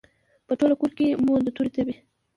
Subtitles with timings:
[0.47, 1.95] په ټوله کورکې کې مو د تورې تبې،